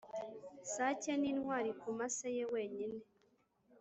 [0.73, 2.99] sake ni intwari kumase ye wenyine.